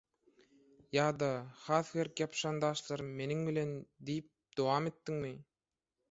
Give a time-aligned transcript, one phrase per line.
[0.95, 1.27] Ýa-da
[1.65, 3.75] “has berk ýapyşan daşlarym meniň bilen”
[4.11, 4.31] diýip
[4.61, 5.31] dowam etdiňmi?